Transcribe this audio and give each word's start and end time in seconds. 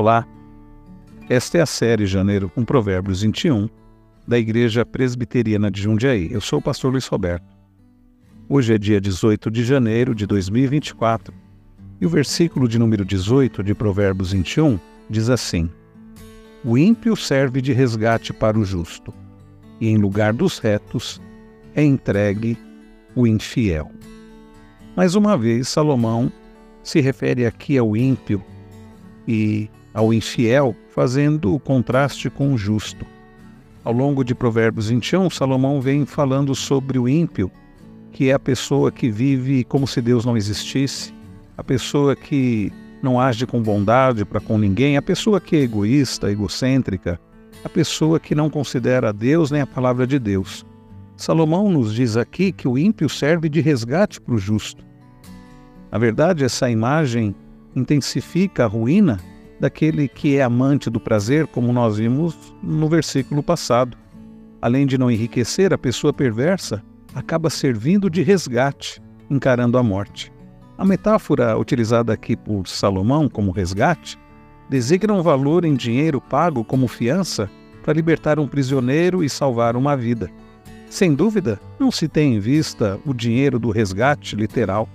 Olá, 0.00 0.26
esta 1.28 1.58
é 1.58 1.60
a 1.60 1.66
série 1.66 2.06
Janeiro 2.06 2.48
com 2.48 2.64
Provérbios 2.64 3.20
21 3.20 3.68
da 4.26 4.38
Igreja 4.38 4.82
Presbiteriana 4.82 5.70
de 5.70 5.82
Jundiaí. 5.82 6.32
Eu 6.32 6.40
sou 6.40 6.58
o 6.58 6.62
pastor 6.62 6.90
Luiz 6.90 7.06
Roberto. 7.06 7.44
Hoje 8.48 8.72
é 8.72 8.78
dia 8.78 8.98
18 8.98 9.50
de 9.50 9.62
janeiro 9.62 10.14
de 10.14 10.26
2024 10.26 11.34
e 12.00 12.06
o 12.06 12.08
versículo 12.08 12.66
de 12.66 12.78
número 12.78 13.04
18 13.04 13.62
de 13.62 13.74
Provérbios 13.74 14.32
21 14.32 14.80
diz 15.10 15.28
assim: 15.28 15.68
O 16.64 16.78
ímpio 16.78 17.14
serve 17.14 17.60
de 17.60 17.74
resgate 17.74 18.32
para 18.32 18.58
o 18.58 18.64
justo, 18.64 19.12
e 19.78 19.86
em 19.86 19.98
lugar 19.98 20.32
dos 20.32 20.58
retos 20.58 21.20
é 21.74 21.84
entregue 21.84 22.56
o 23.14 23.26
infiel. 23.26 23.90
Mais 24.96 25.14
uma 25.14 25.36
vez, 25.36 25.68
Salomão 25.68 26.32
se 26.82 27.02
refere 27.02 27.44
aqui 27.44 27.76
ao 27.76 27.94
ímpio 27.94 28.42
e 29.28 29.68
ao 29.92 30.12
infiel, 30.12 30.74
fazendo 30.88 31.54
o 31.54 31.60
contraste 31.60 32.30
com 32.30 32.52
o 32.52 32.58
justo. 32.58 33.04
Ao 33.82 33.92
longo 33.92 34.22
de 34.22 34.34
Provérbios 34.34 34.88
21, 34.88 35.30
Salomão 35.30 35.80
vem 35.80 36.04
falando 36.04 36.54
sobre 36.54 36.98
o 36.98 37.08
ímpio, 37.08 37.50
que 38.12 38.28
é 38.28 38.32
a 38.32 38.38
pessoa 38.38 38.92
que 38.92 39.10
vive 39.10 39.64
como 39.64 39.86
se 39.86 40.00
Deus 40.00 40.24
não 40.24 40.36
existisse, 40.36 41.14
a 41.56 41.64
pessoa 41.64 42.14
que 42.14 42.72
não 43.02 43.18
age 43.18 43.46
com 43.46 43.62
bondade 43.62 44.24
para 44.24 44.40
com 44.40 44.58
ninguém, 44.58 44.96
a 44.96 45.02
pessoa 45.02 45.40
que 45.40 45.56
é 45.56 45.60
egoísta, 45.60 46.30
egocêntrica, 46.30 47.18
a 47.64 47.68
pessoa 47.68 48.20
que 48.20 48.34
não 48.34 48.50
considera 48.50 49.12
Deus 49.12 49.50
nem 49.50 49.62
a 49.62 49.66
palavra 49.66 50.06
de 50.06 50.18
Deus. 50.18 50.64
Salomão 51.16 51.70
nos 51.70 51.94
diz 51.94 52.16
aqui 52.16 52.52
que 52.52 52.66
o 52.66 52.78
ímpio 52.78 53.08
serve 53.08 53.48
de 53.48 53.60
resgate 53.60 54.20
para 54.20 54.34
o 54.34 54.38
justo. 54.38 54.84
Na 55.90 55.98
verdade, 55.98 56.44
essa 56.44 56.70
imagem 56.70 57.34
intensifica 57.74 58.64
a 58.64 58.66
ruína 58.66 59.20
daquele 59.60 60.08
que 60.08 60.36
é 60.36 60.42
amante 60.42 60.88
do 60.88 60.98
prazer, 60.98 61.46
como 61.46 61.72
nós 61.72 61.98
vimos 61.98 62.34
no 62.62 62.88
versículo 62.88 63.42
passado. 63.42 63.96
Além 64.62 64.86
de 64.86 64.96
não 64.96 65.10
enriquecer, 65.10 65.72
a 65.72 65.78
pessoa 65.78 66.12
perversa 66.12 66.82
acaba 67.14 67.50
servindo 67.50 68.08
de 68.08 68.22
resgate, 68.22 69.02
encarando 69.28 69.76
a 69.76 69.82
morte. 69.82 70.32
A 70.78 70.84
metáfora 70.84 71.58
utilizada 71.58 72.12
aqui 72.12 72.34
por 72.34 72.66
Salomão 72.66 73.28
como 73.28 73.50
resgate 73.50 74.18
designa 74.68 75.12
um 75.12 75.22
valor 75.22 75.64
em 75.64 75.74
dinheiro 75.74 76.20
pago 76.20 76.64
como 76.64 76.88
fiança 76.88 77.50
para 77.82 77.92
libertar 77.92 78.38
um 78.38 78.46
prisioneiro 78.46 79.22
e 79.22 79.28
salvar 79.28 79.76
uma 79.76 79.96
vida. 79.96 80.30
Sem 80.88 81.14
dúvida, 81.14 81.60
não 81.78 81.90
se 81.90 82.08
tem 82.08 82.34
em 82.36 82.40
vista 82.40 82.98
o 83.04 83.12
dinheiro 83.12 83.58
do 83.58 83.70
resgate 83.70 84.36
literal, 84.36 84.88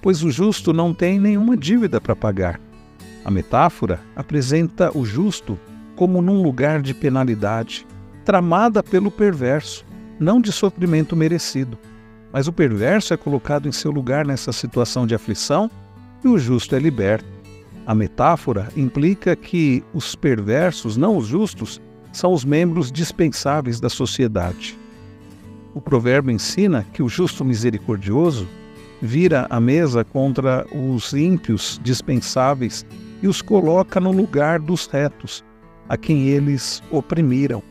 pois 0.00 0.22
o 0.22 0.30
justo 0.30 0.72
não 0.72 0.94
tem 0.94 1.18
nenhuma 1.18 1.56
dívida 1.56 2.00
para 2.00 2.14
pagar. 2.14 2.60
A 3.24 3.30
metáfora 3.30 4.00
apresenta 4.16 4.96
o 4.96 5.04
justo 5.04 5.58
como 5.94 6.20
num 6.20 6.42
lugar 6.42 6.82
de 6.82 6.92
penalidade, 6.92 7.86
tramada 8.24 8.82
pelo 8.82 9.10
perverso, 9.10 9.84
não 10.18 10.40
de 10.40 10.50
sofrimento 10.50 11.14
merecido. 11.14 11.78
Mas 12.32 12.48
o 12.48 12.52
perverso 12.52 13.12
é 13.12 13.16
colocado 13.16 13.68
em 13.68 13.72
seu 13.72 13.90
lugar 13.90 14.26
nessa 14.26 14.52
situação 14.52 15.06
de 15.06 15.14
aflição 15.14 15.70
e 16.24 16.28
o 16.28 16.38
justo 16.38 16.74
é 16.74 16.78
liberto. 16.78 17.28
A 17.86 17.94
metáfora 17.94 18.68
implica 18.76 19.36
que 19.36 19.84
os 19.92 20.14
perversos, 20.14 20.96
não 20.96 21.16
os 21.16 21.26
justos, 21.26 21.80
são 22.12 22.32
os 22.32 22.44
membros 22.44 22.90
dispensáveis 22.90 23.80
da 23.80 23.88
sociedade. 23.88 24.78
O 25.74 25.80
provérbio 25.80 26.30
ensina 26.30 26.86
que 26.92 27.02
o 27.02 27.08
justo 27.08 27.44
misericordioso 27.44 28.48
vira 29.00 29.46
a 29.50 29.58
mesa 29.58 30.04
contra 30.04 30.66
os 30.70 31.12
ímpios 31.12 31.80
dispensáveis 31.82 32.86
e 33.22 33.28
os 33.28 33.40
coloca 33.40 34.00
no 34.00 34.10
lugar 34.10 34.58
dos 34.58 34.86
retos, 34.86 35.44
a 35.88 35.96
quem 35.96 36.28
eles 36.28 36.82
oprimiram. 36.90 37.62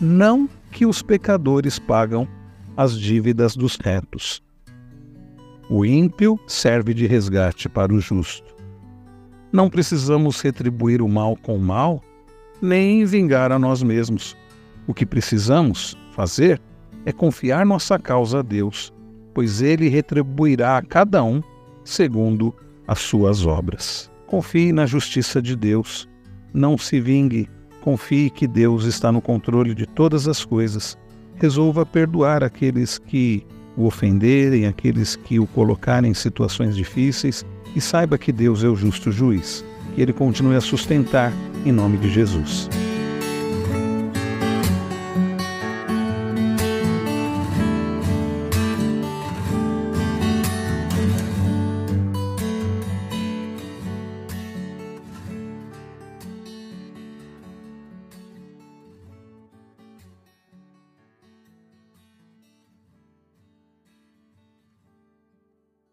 Não 0.00 0.48
que 0.72 0.84
os 0.84 1.02
pecadores 1.02 1.78
pagam 1.78 2.26
as 2.76 2.98
dívidas 2.98 3.56
dos 3.56 3.76
retos. 3.76 4.42
O 5.70 5.84
ímpio 5.84 6.38
serve 6.46 6.94
de 6.94 7.06
resgate 7.06 7.68
para 7.68 7.92
o 7.92 8.00
justo. 8.00 8.54
Não 9.52 9.70
precisamos 9.70 10.40
retribuir 10.40 11.00
o 11.00 11.08
mal 11.08 11.36
com 11.36 11.56
o 11.56 11.60
mal, 11.60 12.02
nem 12.60 13.04
vingar 13.04 13.52
a 13.52 13.58
nós 13.58 13.82
mesmos. 13.82 14.36
O 14.86 14.94
que 14.94 15.06
precisamos 15.06 15.96
fazer 16.12 16.60
é 17.04 17.12
confiar 17.12 17.64
nossa 17.64 17.98
causa 17.98 18.40
a 18.40 18.42
Deus, 18.42 18.92
pois 19.34 19.62
Ele 19.62 19.88
retribuirá 19.88 20.78
a 20.78 20.82
cada 20.82 21.22
um 21.22 21.42
segundo 21.84 22.54
as 22.86 22.98
suas 23.00 23.46
obras. 23.46 24.10
Confie 24.28 24.72
na 24.72 24.84
justiça 24.84 25.40
de 25.40 25.56
Deus. 25.56 26.06
Não 26.52 26.76
se 26.76 27.00
vingue. 27.00 27.48
Confie 27.80 28.28
que 28.28 28.46
Deus 28.46 28.84
está 28.84 29.10
no 29.10 29.22
controle 29.22 29.74
de 29.74 29.86
todas 29.86 30.28
as 30.28 30.44
coisas. 30.44 30.98
Resolva 31.36 31.86
perdoar 31.86 32.44
aqueles 32.44 32.98
que 32.98 33.46
o 33.74 33.86
ofenderem, 33.86 34.66
aqueles 34.66 35.16
que 35.16 35.38
o 35.38 35.46
colocarem 35.46 36.10
em 36.10 36.14
situações 36.14 36.76
difíceis 36.76 37.44
e 37.74 37.80
saiba 37.80 38.18
que 38.18 38.30
Deus 38.30 38.62
é 38.62 38.68
o 38.68 38.76
justo 38.76 39.10
juiz. 39.10 39.64
Que 39.94 40.02
ele 40.02 40.12
continue 40.12 40.56
a 40.56 40.60
sustentar 40.60 41.32
em 41.64 41.72
nome 41.72 41.96
de 41.96 42.10
Jesus. 42.10 42.68